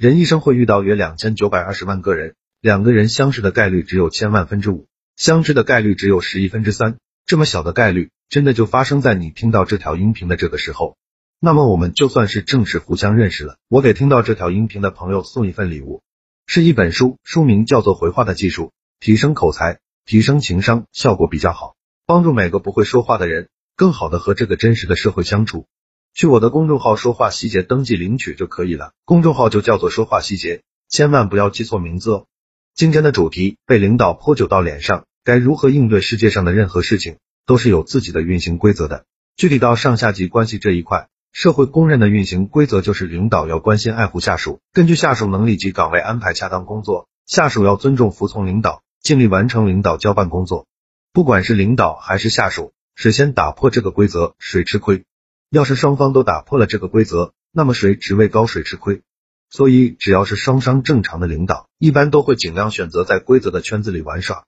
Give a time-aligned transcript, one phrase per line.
[0.00, 6.96] 人一生会遇到约两千九百二十万个人，两个人相识的概率只有千万分之五，相知的概率只有十亿分之三。
[7.26, 10.96] 这么小的概率，真的就发生在你听到这条音频的这个时候。
[11.38, 13.58] 那么我们就算是正式互相认识了。
[13.68, 16.00] 我给听到这条音频的朋友送一份礼物，
[16.46, 18.68] 是一本书，书名叫做《回话的技术》，
[19.00, 21.76] 提升口才，提升情商，效果比较好，
[22.06, 25.66] 帮助每个不会说话的人更好的和这个真实的社会相处。
[26.12, 32.26] 去我的公众号“说话细节”登记领取就可以了，公众号就叫做“说话细节”，千万不要记错名字哦。
[32.74, 36.00] 今天的主题：被领导泼酒到脸上，该如何应对？
[36.00, 39.04] 世界上的任何事情都是有自己的运行规则的，
[39.36, 41.08] 具体到上下级关系这一块。
[41.32, 50.66] 社会公认的运行规则就是，领导要关心爱护下属，根据下属能力及岗位安排恰当工作；下属要尊重服从领导，尽力完成领导交办工作。
[51.12, 55.04] 不管是领导还是下属，谁先打破这个规则，谁吃亏。
[55.50, 59.02] 要是双方都打破了这个规则，那么谁职位高谁吃亏。
[59.50, 64.44] 所以，只要是双商正常的领导，一般都会尽量选择在规则的圈子里玩耍。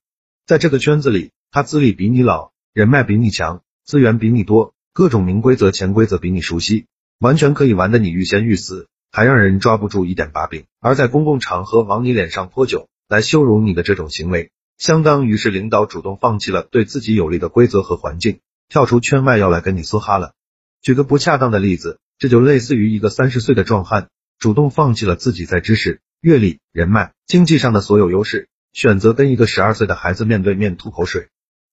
[0.46, 4.74] 在这个圈子里，他资历比你老，人脉比你强，资源比你多。
[4.92, 6.86] 各种明规则、潜规则比你熟悉，
[7.18, 10.66] 完全可以玩的你欲仙欲死，还让人抓不住一点把柄。
[10.78, 20.34] 而在公共场合往你脸上泼酒，来羞辱你的这种行为，相当于是领导主动放弃了对自己有利的规则和环境，跳出圈外要来跟你梭哈了。
[20.82, 24.08] 举个不恰当的例子，这就类似于一个三十岁的壮汉，
[24.40, 31.28] 主动放弃了自己在知识、阅历、人脉、经济上的所有优势，选择跟一个十二岁的孩子面对面吐口水。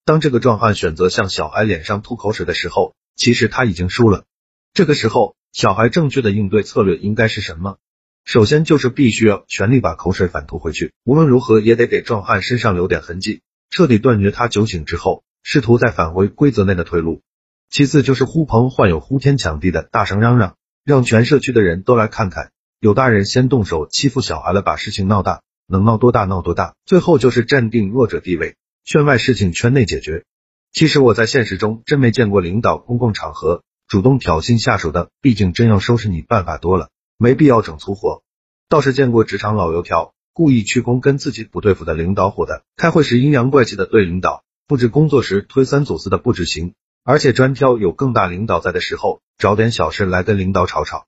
[0.05, 4.25] 当这个壮汉选择向小孩脸上吐口水的时候，其实他已经输了。
[4.73, 7.77] 这个时候，小孩正确的应对策略应该是什么？
[8.25, 17.23] 首先就是必须要全力把口水反吐回去，无论如何也得给壮汉身上留点痕迹，彻底断绝他酒醒之后试图再返回规则内的退路。
[17.69, 26.73] 其次就是呼朋唤友、呼天抢地的大声嚷嚷，让全社区的人都来看看，有大人先动手欺负小孩了，把事情闹大，能闹多大闹多大。
[26.83, 30.25] 最后就是站定弱者地位，圈外事情圈内解决。
[30.71, 36.89] 其实我在现实中真没见过领导公共场合主动挑衅下属的，毕竟真要收拾你办法多了，
[37.19, 38.23] 没必要整粗活。
[38.67, 46.73] 倒是见过职场老油条故意去攻跟自己不对付的领导火的，开会时阴阳怪气的对领导，布置工作时推三阻四的不执行，
[47.09, 51.07] 而且专挑有更大领导在的时候找点小事来跟领导吵吵。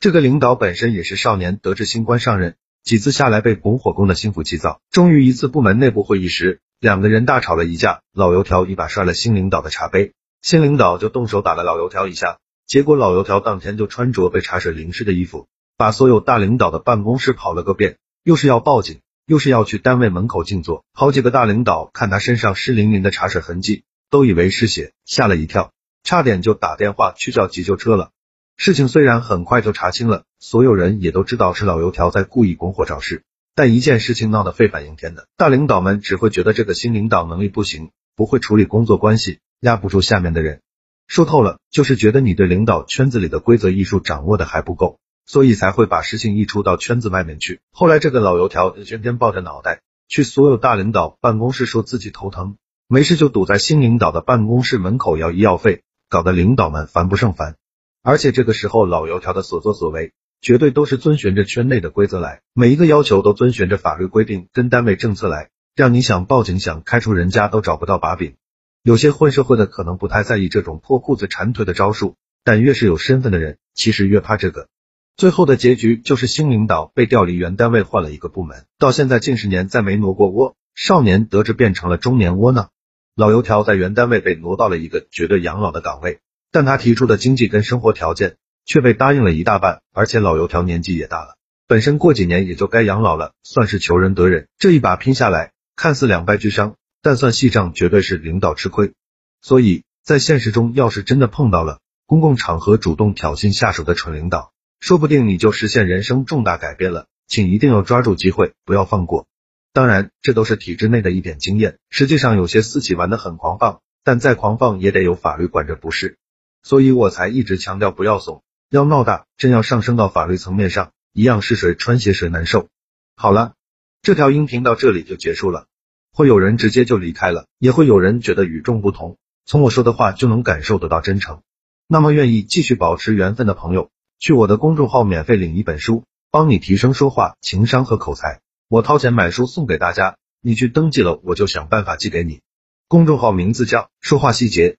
[0.00, 6.62] 这个领导本身也是少年得志新官上任，几次下来被拱火攻的心浮气躁，终于一次部门内部会议时。
[6.80, 25.72] 两个人大吵了一架，老油条一把摔了新领导的茶杯，新领导就动手打了老油条一下，结果老油条当天就穿着被茶水淋湿的衣服，把所有大领导的办公室跑了个遍，又是要报警，又是要去单位门口静坐，好几个大领导看他身上湿淋淋的茶水痕迹，都以为是血，吓了一跳，
[26.04, 28.10] 差点就打电话去叫急救车了。
[28.58, 33.22] 事情虽然很快就查清了，所有人也都知道是老油条在故意拱火找事。
[33.54, 40.60] 但一件事情闹得沸反应天的，大领导们只会觉得这个新领导能力不行，不会处理工作关系，压不住下面的人。
[41.06, 47.60] 说透了，就是觉得你对领导圈子里的规则艺术掌握的还不够，所以才会把事情溢出到圈子外面去。
[47.72, 52.58] 后来这个老油条天天抱着脑袋去所有大领导办公室，说自己头疼，
[52.92, 57.56] 没事就堵在新领导的办公室门口要医药费，搞得领导们烦不胜烦。
[58.02, 60.12] 而且这个时候老油条的所作所为。
[60.42, 68.34] 绝对都是遵循着圈内的规则来，每一个要求都遵循着法律规定跟单位政策来，让你想报警想开除人家都找不到把柄。
[68.82, 74.68] 有些混社会的可能不太在意这种破裤子缠腿的招数，但越是有身份的人，其实越怕这个。
[75.16, 82.70] 最后的结局就是新领导被调离原单位，换了一个部门，到现在近十年再没挪过窝，少年得志变成了中年窝囊。
[83.14, 88.36] 老油条在原单位被挪到了一个绝对养老的岗位，但他提出的经济跟生活条件。
[88.64, 91.36] 却被答应了一大半，而且老油条年纪也大了，
[91.66, 94.46] 本身过几年也就该养老了，算是求人得人。
[94.56, 98.92] 这一把拼下来，看似两败俱伤，但算细账，绝对是领导吃亏。
[99.40, 107.06] 所以在现实中，要是真的碰到了公共场合主动挑衅下属的蠢领导，说不定你就实现人生重大改变了。
[107.26, 109.26] 请一定要抓住机会，不要放过。
[109.74, 116.18] 当然，这都是体制内的一点经验，实际上有些私企玩的很狂放，但再狂放也得有法律管着，不是？
[116.62, 118.42] 所以我才一直强调不要怂。
[118.68, 122.68] 要闹大，真要上升到法律层面上，一样是谁穿鞋谁难受。
[123.16, 123.54] 好了，
[124.02, 125.66] 这条音频到这里就结束了。
[126.12, 129.16] 会有人直接就离开了，也会有人觉得与众不同，
[129.46, 131.40] 从我说的话就能感受得到真诚。
[131.88, 138.40] 那么愿意继续保持缘分的朋友，去我的公众号免费领一本书，帮你提升说话、情商和口才。
[138.72, 142.40] 我掏钱买书送给大家，你去登记了，我就想办法寄给你。
[142.88, 144.78] 公众号名字叫说话细节。